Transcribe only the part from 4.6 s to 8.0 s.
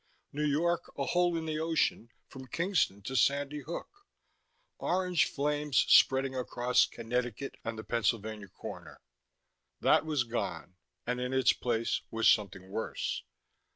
orange flames spreading across Connecticut and the